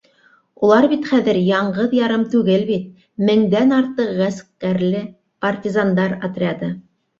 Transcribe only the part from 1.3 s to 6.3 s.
яңғыҙ-ярым түгел бит, меңдән артыҡ ғәскәрле партизандар